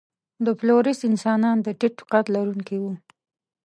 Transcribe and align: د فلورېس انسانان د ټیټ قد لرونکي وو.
د 0.45 0.47
فلورېس 0.59 0.99
انسانان 1.09 1.57
د 1.61 1.67
ټیټ 1.79 1.97
قد 2.11 2.25
لرونکي 2.35 2.77
وو. 2.79 2.93